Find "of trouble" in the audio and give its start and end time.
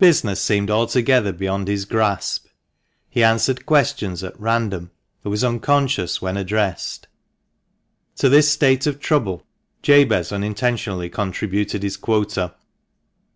8.88-9.46